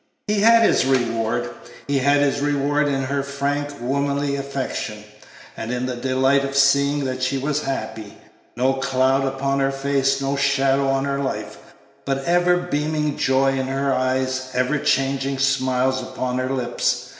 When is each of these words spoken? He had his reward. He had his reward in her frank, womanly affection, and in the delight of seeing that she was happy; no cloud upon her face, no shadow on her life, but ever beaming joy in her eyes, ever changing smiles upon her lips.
He 0.25 0.39
had 0.39 0.63
his 0.63 0.83
reward. 0.83 1.51
He 1.85 1.99
had 1.99 2.21
his 2.21 2.39
reward 2.41 2.87
in 2.87 3.03
her 3.03 3.21
frank, 3.21 3.79
womanly 3.79 4.35
affection, 4.35 5.03
and 5.55 5.71
in 5.71 5.85
the 5.85 5.95
delight 5.95 6.43
of 6.43 6.55
seeing 6.55 7.05
that 7.05 7.21
she 7.21 7.37
was 7.37 7.61
happy; 7.65 8.17
no 8.57 8.73
cloud 8.73 9.25
upon 9.25 9.59
her 9.59 9.71
face, 9.71 10.19
no 10.19 10.35
shadow 10.35 10.87
on 10.89 11.05
her 11.05 11.19
life, 11.19 11.59
but 12.03 12.25
ever 12.25 12.57
beaming 12.57 13.15
joy 13.15 13.51
in 13.59 13.67
her 13.67 13.93
eyes, 13.93 14.49
ever 14.55 14.79
changing 14.79 15.37
smiles 15.37 16.01
upon 16.01 16.39
her 16.39 16.49
lips. 16.49 17.09